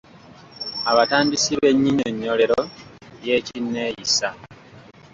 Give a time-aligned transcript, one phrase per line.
[0.91, 2.59] Abatandisi b’ennyinyonnyolero
[3.25, 4.27] y’Ekinneeyisa